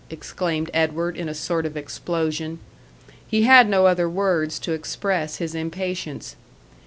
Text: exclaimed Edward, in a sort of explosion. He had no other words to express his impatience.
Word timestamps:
exclaimed 0.09 0.71
Edward, 0.73 1.15
in 1.15 1.29
a 1.29 1.33
sort 1.35 1.63
of 1.63 1.77
explosion. 1.77 2.57
He 3.27 3.43
had 3.43 3.69
no 3.69 3.85
other 3.85 4.09
words 4.09 4.57
to 4.57 4.71
express 4.71 5.35
his 5.35 5.53
impatience. 5.53 6.35